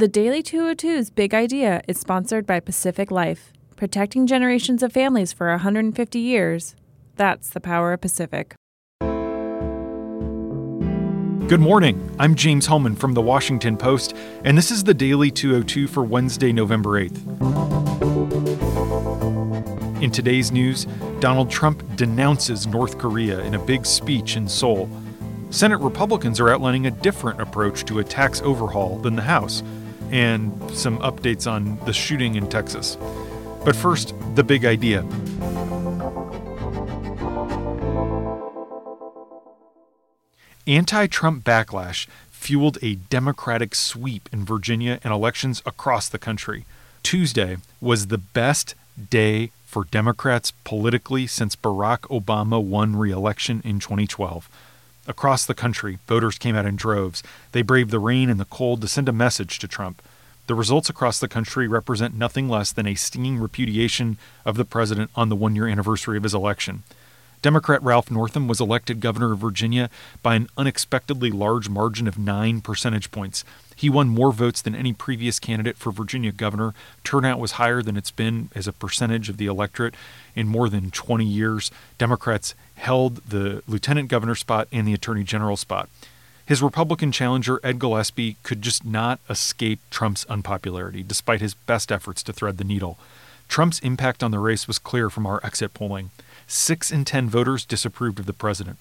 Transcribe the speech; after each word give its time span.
The 0.00 0.08
Daily 0.08 0.42
202's 0.42 1.10
big 1.10 1.34
idea 1.34 1.82
is 1.86 2.00
sponsored 2.00 2.46
by 2.46 2.58
Pacific 2.60 3.10
Life, 3.10 3.52
protecting 3.76 4.26
generations 4.26 4.82
of 4.82 4.94
families 4.94 5.30
for 5.30 5.50
150 5.50 6.18
years. 6.18 6.74
That's 7.16 7.50
the 7.50 7.60
power 7.60 7.92
of 7.92 8.00
Pacific. 8.00 8.54
Good 11.48 11.60
morning. 11.60 12.16
I'm 12.18 12.34
James 12.34 12.64
Hohmann 12.64 12.96
from 12.96 13.12
The 13.12 13.20
Washington 13.20 13.76
Post, 13.76 14.16
and 14.42 14.56
this 14.56 14.70
is 14.70 14.84
the 14.84 14.94
Daily 14.94 15.30
202 15.30 15.86
for 15.86 16.02
Wednesday, 16.02 16.50
November 16.50 16.98
8th. 17.04 17.20
In 20.02 20.10
today's 20.10 20.50
news, 20.50 20.86
Donald 21.18 21.50
Trump 21.50 21.84
denounces 21.96 22.66
North 22.66 22.96
Korea 22.96 23.40
in 23.40 23.54
a 23.54 23.58
big 23.58 23.84
speech 23.84 24.36
in 24.36 24.48
Seoul. 24.48 24.88
Senate 25.50 25.80
Republicans 25.80 26.40
are 26.40 26.48
outlining 26.48 26.86
a 26.86 26.90
different 26.90 27.38
approach 27.38 27.84
to 27.84 27.98
a 27.98 28.04
tax 28.04 28.40
overhaul 28.40 28.98
than 29.00 29.14
the 29.14 29.20
House 29.20 29.62
and 30.10 30.52
some 30.70 30.98
updates 30.98 31.50
on 31.50 31.78
the 31.84 31.92
shooting 31.92 32.34
in 32.34 32.48
Texas. 32.48 32.96
But 33.64 33.76
first, 33.76 34.14
the 34.34 34.44
big 34.44 34.64
idea. 34.64 35.02
Anti 40.66 41.06
Trump 41.08 41.44
backlash 41.44 42.06
fueled 42.30 42.78
a 42.80 42.94
Democratic 42.94 43.74
sweep 43.74 44.28
in 44.32 44.44
Virginia 44.44 44.98
and 45.04 45.12
elections 45.12 45.62
across 45.66 46.08
the 46.08 46.18
country. 46.18 46.64
Tuesday 47.02 47.58
was 47.80 48.06
the 48.06 48.18
best 48.18 48.74
day 49.10 49.50
for 49.66 49.84
Democrats 49.84 50.52
politically 50.64 51.26
since 51.26 51.54
Barack 51.54 52.00
Obama 52.08 52.62
won 52.62 52.96
re 52.96 53.10
election 53.10 53.60
in 53.64 53.78
2012. 53.78 54.48
Across 55.10 55.46
the 55.46 55.54
country, 55.54 55.98
voters 56.06 56.38
came 56.38 56.54
out 56.54 56.66
in 56.66 56.76
droves. 56.76 57.24
They 57.50 57.62
braved 57.62 57.90
the 57.90 57.98
rain 57.98 58.30
and 58.30 58.38
the 58.38 58.44
cold 58.44 58.80
to 58.80 58.86
send 58.86 59.08
a 59.08 59.12
message 59.12 59.58
to 59.58 59.66
Trump. 59.66 60.02
The 60.46 60.54
results 60.54 60.88
across 60.88 61.18
the 61.18 61.26
country 61.26 61.66
represent 61.66 62.14
nothing 62.14 62.48
less 62.48 62.70
than 62.70 62.86
a 62.86 62.94
stinging 62.94 63.38
repudiation 63.38 64.18
of 64.44 64.56
the 64.56 64.64
president 64.64 65.10
on 65.16 65.28
the 65.28 65.34
one 65.34 65.56
year 65.56 65.66
anniversary 65.66 66.16
of 66.16 66.22
his 66.22 66.32
election. 66.32 66.84
Democrat 67.42 67.82
Ralph 67.82 68.10
Northam 68.10 68.48
was 68.48 68.60
elected 68.60 69.00
governor 69.00 69.32
of 69.32 69.38
Virginia 69.38 69.88
by 70.22 70.34
an 70.34 70.48
unexpectedly 70.58 71.30
large 71.30 71.70
margin 71.70 72.06
of 72.06 72.18
nine 72.18 72.60
percentage 72.60 73.10
points. 73.10 73.44
He 73.74 73.88
won 73.88 74.08
more 74.08 74.30
votes 74.30 74.60
than 74.60 74.74
any 74.74 74.92
previous 74.92 75.38
candidate 75.38 75.78
for 75.78 75.90
Virginia 75.90 76.32
governor. 76.32 76.74
Turnout 77.02 77.38
was 77.38 77.52
higher 77.52 77.80
than 77.80 77.96
it's 77.96 78.10
been 78.10 78.50
as 78.54 78.66
a 78.66 78.74
percentage 78.74 79.30
of 79.30 79.38
the 79.38 79.46
electorate 79.46 79.94
in 80.36 80.48
more 80.48 80.68
than 80.68 80.90
20 80.90 81.24
years. 81.24 81.70
Democrats 81.96 82.54
held 82.74 83.16
the 83.26 83.62
lieutenant 83.66 84.10
governor 84.10 84.34
spot 84.34 84.68
and 84.70 84.86
the 84.86 84.94
attorney 84.94 85.24
general 85.24 85.56
spot. 85.56 85.88
His 86.44 86.62
Republican 86.62 87.10
challenger, 87.10 87.58
Ed 87.62 87.78
Gillespie, 87.78 88.36
could 88.42 88.60
just 88.60 88.84
not 88.84 89.18
escape 89.30 89.78
Trump's 89.88 90.26
unpopularity, 90.28 91.02
despite 91.02 91.40
his 91.40 91.54
best 91.54 91.90
efforts 91.90 92.22
to 92.24 92.34
thread 92.34 92.58
the 92.58 92.64
needle. 92.64 92.98
Trump's 93.48 93.78
impact 93.80 94.22
on 94.22 94.30
the 94.30 94.38
race 94.38 94.66
was 94.66 94.78
clear 94.78 95.08
from 95.08 95.26
our 95.26 95.40
exit 95.42 95.72
polling. 95.72 96.10
Six 96.52 96.90
in 96.90 97.04
ten 97.04 97.28
voters 97.28 97.64
disapproved 97.64 98.18
of 98.18 98.26
the 98.26 98.32
president. 98.32 98.76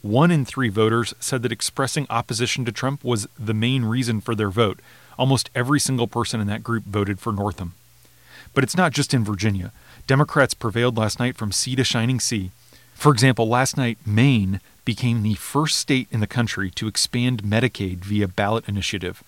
One 0.00 0.30
in 0.30 0.46
three 0.46 0.70
voters 0.70 1.12
said 1.20 1.42
that 1.42 1.52
expressing 1.52 2.06
opposition 2.08 2.64
to 2.64 2.72
Trump 2.72 3.04
was 3.04 3.28
the 3.38 3.52
main 3.52 3.84
reason 3.84 4.22
for 4.22 4.34
their 4.34 4.48
vote. 4.48 4.80
Almost 5.18 5.50
every 5.54 5.80
single 5.80 6.06
person 6.06 6.40
in 6.40 6.46
that 6.46 6.62
group 6.62 6.84
voted 6.84 7.20
for 7.20 7.30
Northam. 7.30 7.74
But 8.54 8.64
it's 8.64 8.74
not 8.74 8.94
just 8.94 9.12
in 9.12 9.22
Virginia. 9.22 9.70
Democrats 10.06 10.54
prevailed 10.54 10.96
last 10.96 11.18
night 11.18 11.36
from 11.36 11.52
sea 11.52 11.76
to 11.76 11.84
shining 11.84 12.20
sea. 12.20 12.52
For 12.94 13.12
example, 13.12 13.46
last 13.46 13.76
night, 13.76 13.98
Maine 14.06 14.58
became 14.86 15.22
the 15.22 15.34
first 15.34 15.78
state 15.78 16.08
in 16.10 16.20
the 16.20 16.26
country 16.26 16.70
to 16.70 16.88
expand 16.88 17.42
Medicaid 17.42 17.98
via 17.98 18.28
ballot 18.28 18.66
initiative. 18.66 19.22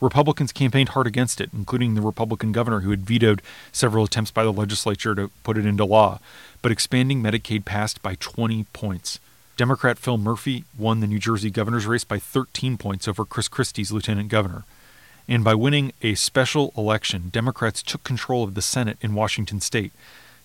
Republicans 0.00 0.52
campaigned 0.52 0.90
hard 0.90 1.06
against 1.06 1.40
it, 1.40 1.50
including 1.52 1.94
the 1.94 2.00
Republican 2.00 2.52
governor 2.52 2.80
who 2.80 2.90
had 2.90 3.06
vetoed 3.06 3.42
several 3.72 4.04
attempts 4.04 4.30
by 4.30 4.44
the 4.44 4.52
legislature 4.52 5.14
to 5.14 5.30
put 5.42 5.58
it 5.58 5.66
into 5.66 5.84
law. 5.84 6.20
But 6.62 6.72
expanding 6.72 7.22
Medicaid 7.22 7.64
passed 7.64 8.02
by 8.02 8.14
20 8.16 8.64
points. 8.72 9.18
Democrat 9.56 9.98
Phil 9.98 10.18
Murphy 10.18 10.64
won 10.78 11.00
the 11.00 11.08
New 11.08 11.18
Jersey 11.18 11.50
governor's 11.50 11.86
race 11.86 12.04
by 12.04 12.18
13 12.18 12.78
points 12.78 13.08
over 13.08 13.24
Chris 13.24 13.48
Christie's 13.48 13.90
lieutenant 13.90 14.28
governor. 14.28 14.64
And 15.26 15.42
by 15.42 15.54
winning 15.54 15.92
a 16.00 16.14
special 16.14 16.72
election, 16.76 17.28
Democrats 17.30 17.82
took 17.82 18.04
control 18.04 18.44
of 18.44 18.54
the 18.54 18.62
Senate 18.62 18.98
in 19.00 19.14
Washington 19.14 19.60
state. 19.60 19.92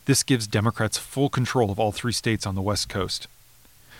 This 0.05 0.23
gives 0.23 0.47
Democrats 0.47 0.97
full 0.97 1.29
control 1.29 1.69
of 1.69 1.79
all 1.79 1.91
three 1.91 2.11
states 2.11 2.45
on 2.45 2.55
the 2.55 2.61
West 2.61 2.89
Coast. 2.89 3.27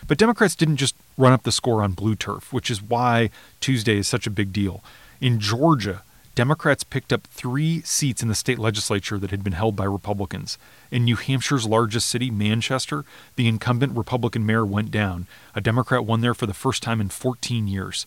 But 0.07 0.17
Democrats 0.17 0.55
didn't 0.55 0.77
just 0.77 0.95
run 1.17 1.31
up 1.31 1.43
the 1.43 1.51
score 1.51 1.83
on 1.83 1.93
blue 1.93 2.15
turf, 2.15 2.51
which 2.51 2.69
is 2.69 2.81
why 2.81 3.29
Tuesday 3.61 3.97
is 3.97 4.07
such 4.07 4.27
a 4.27 4.31
big 4.31 4.51
deal. 4.51 4.83
In 5.23 5.39
Georgia, 5.39 6.03
Democrats 6.35 6.83
picked 6.83 7.13
up 7.13 7.27
three 7.27 7.81
seats 7.83 8.21
in 8.21 8.27
the 8.27 8.35
state 8.35 8.59
legislature 8.59 9.17
that 9.17 9.31
had 9.31 9.41
been 9.41 9.53
held 9.53 9.73
by 9.73 9.85
Republicans. 9.85 10.57
In 10.91 11.05
New 11.05 11.15
Hampshire's 11.15 11.65
largest 11.65 12.09
city, 12.09 12.29
Manchester, 12.29 13.05
the 13.37 13.47
incumbent 13.47 13.95
Republican 13.95 14.45
mayor 14.45 14.65
went 14.65 14.91
down. 14.91 15.27
A 15.55 15.61
Democrat 15.61 16.03
won 16.03 16.19
there 16.19 16.33
for 16.33 16.45
the 16.45 16.53
first 16.53 16.83
time 16.83 16.99
in 16.99 17.07
14 17.07 17.69
years. 17.69 18.05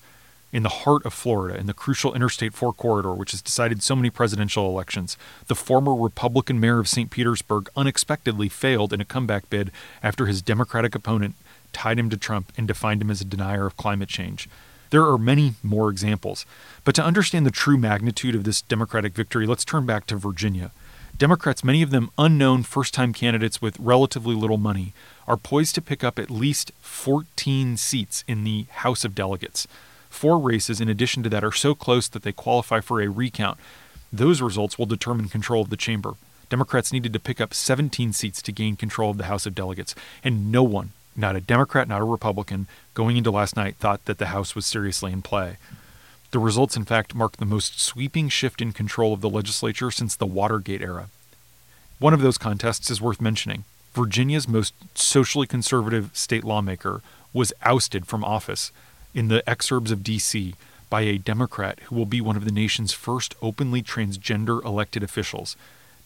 In 0.53 0.63
the 0.63 0.69
heart 0.85 1.07
of 1.07 1.15
Florida, 1.15 1.59
in 1.59 1.65
the 1.65 1.73
crucial 1.73 2.13
Interstate 2.13 2.53
4 2.53 2.75
corridor, 2.75 3.15
which 3.15 3.31
has 3.31 3.41
decided 3.41 3.83
so 3.83 3.97
many 3.97 4.11
presidential 4.11 4.69
elections, 4.69 5.17
the 5.47 5.55
former 5.55 5.95
Republican 5.95 6.61
mayor 6.61 6.81
of 6.81 6.87
St. 6.87 7.11
Petersburg 7.11 7.71
unexpectedly 7.75 8.51
failed 8.51 8.93
in 8.93 9.01
a 9.01 9.07
comeback 9.07 9.49
bid 9.49 9.71
after 10.03 10.27
his 10.27 10.43
Democratic 10.43 10.95
opponent 10.95 11.35
tied 11.73 11.99
him 11.99 12.11
to 12.11 12.19
Trump 12.19 12.53
and 12.59 12.69
defined 12.69 13.01
him 13.01 13.11
as 13.11 13.23
a 13.23 13.25
denier 13.25 13.65
of 13.65 13.79
climate 13.79 14.11
change. 14.11 14.51
There 14.91 15.07
are 15.07 15.19
many 15.19 15.55
more 15.63 15.91
examples. 15.91 16.47
But 16.85 16.95
to 16.95 17.05
understand 17.05 17.47
the 17.47 17.51
true 17.51 17.77
magnitude 17.77 18.35
of 18.35 18.45
this 18.45 18.63
Democratic 18.63 19.15
victory, 19.15 19.47
let's 19.47 19.65
turn 19.65 19.87
back 19.87 20.07
to 20.07 20.17
Virginia. 20.17 20.71
Democrats, 21.19 21.65
many 21.65 21.83
of 21.83 21.91
them 21.91 22.11
unknown 22.19 22.63
first 22.63 22.93
time 22.93 23.13
candidates 23.13 23.63
with 23.63 23.81
relatively 23.81 24.35
little 24.35 24.59
money, 24.59 24.93
are 25.27 25.39
poised 25.39 25.75
to 25.75 25.83
pick 25.83 26.05
up 26.05 26.19
at 26.19 26.31
least 26.31 26.73
14 26.83 27.77
seats 27.79 28.23
in 28.29 28.45
the 28.45 28.67
House 28.71 29.05
of 29.05 29.15
Delegates. 29.15 29.67
Four 30.11 30.39
races, 30.39 30.81
in 30.81 30.89
addition 30.89 31.23
to 31.23 31.29
that, 31.31 31.45
are 31.45 31.53
so 31.53 31.75
close 31.75 32.07
that 32.09 32.23
they 32.23 32.33
qualify 32.33 32.81
for 32.81 33.01
a 33.01 33.09
recount. 33.09 33.59
Those 34.13 34.43
results 34.43 34.79
will 34.79 34.87
determine 34.87 35.29
control 35.29 35.63
of 35.63 35.71
the 35.71 35.77
chamber. 35.77 36.15
Democrats 36.49 36.93
needed 36.93 37.13
to 37.13 37.19
pick 37.19 37.41
up 37.41 37.53
17 37.53 38.13
seats 38.13 38.41
to 38.43 38.53
gain 38.53 38.77
control 38.77 39.11
of 39.11 39.19
the 39.19 39.25
House 39.25 39.47
of 39.47 39.55
Delegates, 39.55 39.95
and 40.23 40.53
no 40.53 40.63
one 40.63 40.93
not 41.17 41.37
a 41.37 41.41
Democrat, 41.41 41.89
not 41.89 42.01
a 42.01 42.05
Republican, 42.05 42.67
going 42.95 43.17
into 43.17 43.31
last 43.31 43.57
night 43.57 43.77
thought 43.77 44.05
that 44.05 44.19
the 44.19 44.27
House 44.27 44.55
was 44.55 44.67
seriously 44.67 45.13
in 45.13 45.23
play. 45.23 45.57
The 46.31 46.39
results, 46.39 46.77
in 46.77 46.85
fact, 46.85 47.15
mark 47.15 47.37
the 47.37 47.45
most 47.45 47.81
sweeping 47.81 48.29
shift 48.29 48.61
in 48.61 48.73
control 48.73 49.13
of 49.13 49.21
the 49.21 49.31
legislature 49.31 49.91
since 49.91 50.15
the 50.17 50.27
Watergate 50.27 50.83
era. 50.83 51.09
One 51.99 52.13
of 52.13 52.21
those 52.21 52.39
contests 52.39 52.91
is 52.91 53.01
worth 53.01 53.21
mentioning. 53.21 53.65
Virginia's 53.95 54.47
most 54.47 54.75
socially 54.95 55.47
conservative 55.47 56.11
state 56.13 56.45
lawmaker 56.45 57.01
was 57.33 57.53
ousted 57.63 58.07
from 58.07 58.25
office 58.25 58.71
in 59.15 59.29
the 59.29 59.43
exurbs 59.47 59.91
of 59.91 60.03
D.C. 60.03 60.55
by 60.91 61.01
a 61.03 61.17
Democrat 61.17 61.79
who 61.85 61.95
will 61.95 62.07
be 62.07 62.21
one 62.21 62.37
of 62.37 62.45
the 62.45 62.53
nation's 62.53 62.93
first 62.93 63.35
openly 63.41 63.83
transgender 63.83 64.63
elected 64.63 65.03
officials. 65.03 65.57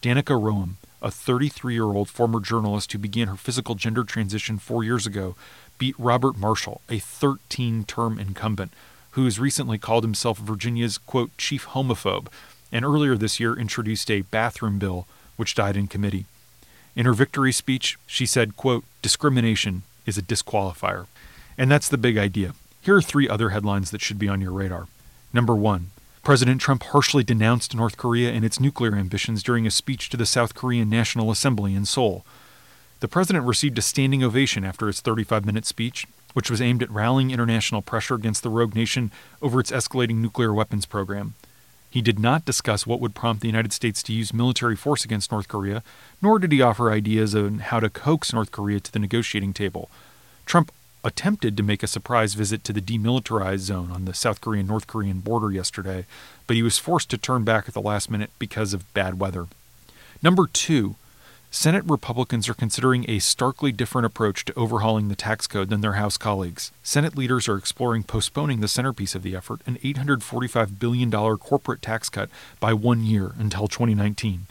Danica 0.03 0.41
Roem, 0.41 0.77
a 1.03 1.11
33 1.11 1.75
year 1.75 1.85
old 1.85 2.09
former 2.09 2.41
journalist 2.41 2.93
who 2.93 2.99
began 2.99 3.29
her 3.29 3.37
physical 3.37 3.75
gender 3.75 4.05
transition 4.05 4.59
four 4.59 4.85
years 4.85 5.07
ago, 5.07 5.35
beat 5.79 5.95
Robert 5.99 6.37
Marshall, 6.37 6.81
a 6.89 6.99
13 6.99 7.85
term 7.85 8.19
incumbent 8.19 8.73
who 9.13 9.25
has 9.25 9.41
recently 9.41 9.79
called 9.79 10.05
himself 10.05 10.39
Virginia's, 10.39 10.99
quote, 10.99 11.37
chief 11.37 11.67
homophobe, 11.69 12.29
and 12.71 12.85
earlier 12.85 13.17
this 13.17 13.41
year 13.41 13.59
introduced 13.59 14.11
a 14.11 14.21
bathroom 14.23 14.79
bill 14.79 15.07
which 15.37 15.55
died 15.55 15.77
in 15.77 15.89
committee. 15.89 16.27
In 16.95 17.07
her 17.07 17.13
victory 17.13 17.53
speech, 17.53 17.99
she 18.07 18.27
said, 18.27 18.57
quote, 18.57 18.85
discrimination 19.03 19.83
is 20.07 20.19
a 20.19 20.23
disqualifier. 20.23 21.07
And 21.59 21.71
that's 21.71 21.89
the 21.89 21.99
big 21.99 22.19
idea. 22.19 22.55
Here 22.81 22.97
are 22.97 23.03
three 23.03 23.29
other 23.29 23.51
headlines 23.51 23.91
that 23.91 24.01
should 24.01 24.19
be 24.19 24.29
on 24.29 24.41
your 24.41 24.53
radar. 24.53 24.87
Number 25.33 25.55
one, 25.55 25.91
President 26.31 26.61
Trump 26.61 26.85
harshly 26.85 27.25
denounced 27.25 27.75
North 27.75 27.97
Korea 27.97 28.31
and 28.31 28.45
its 28.45 28.61
nuclear 28.61 28.95
ambitions 28.95 29.43
during 29.43 29.67
a 29.67 29.71
speech 29.73 30.09
to 30.11 30.17
the 30.17 30.25
South 30.25 30.55
Korean 30.55 30.89
National 30.89 31.33
Assembly 31.33 31.75
in 31.75 31.85
Seoul. 31.85 32.25
The 33.01 33.09
president 33.09 33.47
received 33.47 33.77
a 33.79 33.83
standing 33.83 34.23
ovation 34.23 34.65
after 34.65 34.87
his 34.87 35.01
35 35.01 35.45
minute 35.45 35.67
speech, 35.67 36.07
which 36.33 36.49
was 36.49 36.63
aimed 36.63 36.85
at 36.85 36.91
rallying 36.93 37.33
international 37.33 37.83
pressure 37.83 38.15
against 38.15 38.45
the 38.45 38.49
rogue 38.49 38.77
nation 38.77 39.11
over 39.43 39.59
its 39.59 39.73
escalating 39.73 40.19
nuclear 40.19 40.55
weapons 40.55 40.87
program. 40.87 41.35
He 41.91 42.01
did 42.01 42.21
not 42.21 42.45
discuss 42.45 42.87
what 42.87 43.01
would 43.01 43.17
prompt 43.17 43.43
the 43.43 43.49
United 43.49 43.73
States 43.73 44.01
to 44.05 44.13
use 44.13 44.33
military 44.33 44.77
force 44.77 45.05
against 45.05 45.33
North 45.33 45.49
Korea, 45.49 45.83
nor 46.23 46.39
did 46.39 46.53
he 46.53 46.63
offer 46.63 46.93
ideas 46.93 47.35
on 47.35 47.59
how 47.59 47.81
to 47.81 47.91
coax 47.91 48.33
North 48.33 48.53
Korea 48.53 48.79
to 48.79 48.93
the 48.93 49.01
negotiating 49.01 49.53
table. 49.53 49.91
Trump 50.47 50.71
attempted 51.05 51.57
to 51.57 51.63
make 51.63 51.83
a 51.83 51.87
surprise 51.87 52.35
visit 52.35 52.65
to 52.65 52.73
the 52.73 52.81
demilitarized 52.81 53.61
zone 53.61 53.91
on 53.91 54.05
the 54.05 54.15
South 54.15 54.41
Korean 54.41 54.67
North 54.67 54.87
Korean 54.87 55.21
border 55.21 55.51
yesterday, 55.51 56.07
but 56.47 56.57
he 56.57 56.63
was 56.63 56.79
forced 56.79 57.11
to 57.11 57.19
turn 57.19 57.45
back 57.45 57.69
at 57.69 57.75
the 57.75 57.81
last 57.81 58.11
minute 58.11 58.31
because 58.39 58.75
of 58.75 58.93
bad 58.95 59.19
weather. 59.19 59.47
Number 60.23 60.47
two, 60.47 60.97
Senate 61.53 61.85
Republicans 61.85 62.49
are 62.49 62.55
considering 62.55 63.05
a 63.09 63.19
starkly 63.19 63.73
different 63.73 64.07
approach 64.07 64.45
to 64.45 64.55
overhauling 64.55 65.09
the 65.09 65.17
tax 65.17 65.49
code 65.49 65.69
than 65.69 65.81
their 65.81 65.95
House 65.95 66.17
colleagues. 66.17 66.71
Senate 66.85 67.17
leaders 67.17 67.49
are 67.49 67.57
exploring 67.57 68.05
postponing 68.05 68.61
the 68.61 68.69
centerpiece 68.69 69.17
of 69.17 69.25
the 69.25 69.35
effort, 69.35 69.61
an 69.67 69.75
$845 69.79 70.79
billion 70.79 71.11
corporate 71.11 71.83
tax 71.83 72.09
cut, 72.09 72.31
by 72.61 72.73
one 72.73 73.03
year 73.03 73.33
until 73.37 73.67
2019. 73.67 74.47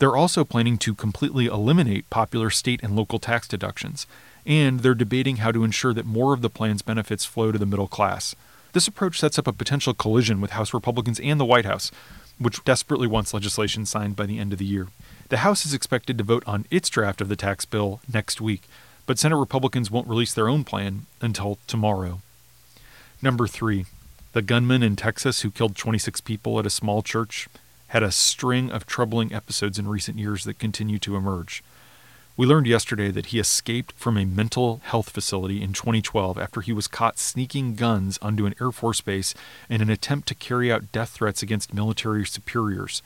They're 0.00 0.16
also 0.16 0.44
planning 0.44 0.76
to 0.78 0.94
completely 0.94 1.46
eliminate 1.46 2.10
popular 2.10 2.50
state 2.50 2.82
and 2.82 2.96
local 2.96 3.20
tax 3.20 3.46
deductions, 3.46 4.08
and 4.46 4.80
they're 4.80 4.94
debating 4.94 5.36
how 5.36 5.50
to 5.52 5.64
ensure 5.64 5.94
that 5.94 6.06
more 6.06 6.34
of 6.34 6.42
the 6.42 6.50
plan's 6.50 6.82
benefits 6.82 7.24
flow 7.24 7.52
to 7.52 7.58
the 7.58 7.66
middle 7.66 7.88
class. 7.88 8.34
This 8.72 8.88
approach 8.88 9.20
sets 9.20 9.38
up 9.38 9.46
a 9.46 9.52
potential 9.52 9.94
collision 9.94 10.40
with 10.40 10.52
House 10.52 10.74
Republicans 10.74 11.20
and 11.20 11.38
the 11.38 11.44
White 11.44 11.64
House, 11.64 11.90
which 12.38 12.64
desperately 12.64 13.06
wants 13.06 13.32
legislation 13.32 13.86
signed 13.86 14.16
by 14.16 14.26
the 14.26 14.38
end 14.38 14.52
of 14.52 14.58
the 14.58 14.64
year. 14.64 14.88
The 15.28 15.38
House 15.38 15.64
is 15.64 15.74
expected 15.74 16.18
to 16.18 16.24
vote 16.24 16.42
on 16.46 16.66
its 16.70 16.88
draft 16.88 17.20
of 17.20 17.28
the 17.28 17.36
tax 17.36 17.64
bill 17.64 18.00
next 18.12 18.40
week, 18.40 18.62
but 19.06 19.18
Senate 19.18 19.36
Republicans 19.36 19.90
won't 19.90 20.08
release 20.08 20.34
their 20.34 20.48
own 20.48 20.64
plan 20.64 21.06
until 21.20 21.58
tomorrow. 21.66 22.20
Number 23.22 23.46
three, 23.46 23.86
the 24.32 24.42
gunman 24.42 24.82
in 24.82 24.96
Texas 24.96 25.40
who 25.42 25.50
killed 25.50 25.76
26 25.76 26.20
people 26.22 26.58
at 26.58 26.66
a 26.66 26.70
small 26.70 27.02
church 27.02 27.48
had 27.88 28.02
a 28.02 28.10
string 28.10 28.72
of 28.72 28.86
troubling 28.86 29.32
episodes 29.32 29.78
in 29.78 29.86
recent 29.86 30.18
years 30.18 30.42
that 30.44 30.58
continue 30.58 30.98
to 30.98 31.14
emerge. 31.14 31.62
We 32.36 32.46
learned 32.46 32.66
yesterday 32.66 33.12
that 33.12 33.26
he 33.26 33.38
escaped 33.38 33.92
from 33.92 34.18
a 34.18 34.24
mental 34.24 34.80
health 34.82 35.10
facility 35.10 35.62
in 35.62 35.72
2012 35.72 36.36
after 36.36 36.62
he 36.62 36.72
was 36.72 36.88
caught 36.88 37.16
sneaking 37.16 37.76
guns 37.76 38.18
onto 38.20 38.44
an 38.44 38.56
Air 38.60 38.72
Force 38.72 39.00
base 39.00 39.34
in 39.70 39.80
an 39.80 39.88
attempt 39.88 40.26
to 40.28 40.34
carry 40.34 40.72
out 40.72 40.90
death 40.90 41.10
threats 41.10 41.44
against 41.44 41.72
military 41.72 42.26
superiors. 42.26 43.02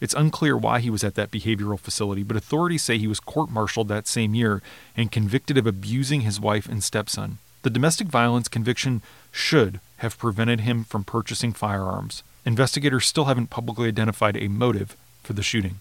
It's 0.00 0.12
unclear 0.12 0.56
why 0.56 0.80
he 0.80 0.90
was 0.90 1.04
at 1.04 1.14
that 1.14 1.30
behavioral 1.30 1.78
facility, 1.78 2.24
but 2.24 2.36
authorities 2.36 2.82
say 2.82 2.98
he 2.98 3.06
was 3.06 3.20
court 3.20 3.48
martialed 3.48 3.86
that 3.88 4.08
same 4.08 4.34
year 4.34 4.60
and 4.96 5.12
convicted 5.12 5.56
of 5.56 5.68
abusing 5.68 6.22
his 6.22 6.40
wife 6.40 6.68
and 6.68 6.82
stepson. 6.82 7.38
The 7.62 7.70
domestic 7.70 8.08
violence 8.08 8.48
conviction 8.48 9.02
should 9.30 9.78
have 9.98 10.18
prevented 10.18 10.62
him 10.62 10.82
from 10.82 11.04
purchasing 11.04 11.52
firearms. 11.52 12.24
Investigators 12.44 13.06
still 13.06 13.26
haven't 13.26 13.50
publicly 13.50 13.86
identified 13.86 14.36
a 14.36 14.48
motive 14.48 14.96
for 15.22 15.32
the 15.32 15.44
shooting. 15.44 15.78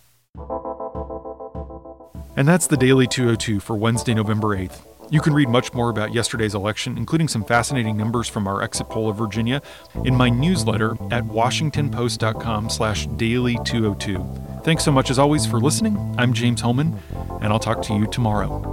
And 2.35 2.47
that's 2.47 2.67
the 2.67 2.77
Daily 2.77 3.07
202 3.07 3.59
for 3.59 3.75
Wednesday, 3.75 4.13
November 4.13 4.57
8th. 4.57 4.81
You 5.11 5.21
can 5.21 5.33
read 5.33 5.49
much 5.49 5.73
more 5.73 5.89
about 5.91 6.13
yesterday's 6.13 6.55
election, 6.55 6.97
including 6.97 7.27
some 7.27 7.43
fascinating 7.43 7.95
numbers 7.95 8.27
from 8.27 8.47
our 8.47 8.63
exit 8.63 8.89
poll 8.89 9.09
of 9.09 9.17
Virginia, 9.17 9.61
in 10.05 10.15
my 10.15 10.29
newsletter 10.29 10.91
at 11.11 11.23
washingtonpost.com 11.25 12.69
slash 12.69 13.07
daily202. 13.09 14.63
Thanks 14.63 14.83
so 14.83 14.91
much 14.91 15.11
as 15.11 15.19
always 15.19 15.45
for 15.45 15.59
listening. 15.59 16.15
I'm 16.17 16.33
James 16.33 16.61
Hohmann, 16.61 16.99
and 17.41 17.53
I'll 17.53 17.59
talk 17.59 17.83
to 17.83 17.93
you 17.93 18.07
tomorrow. 18.07 18.72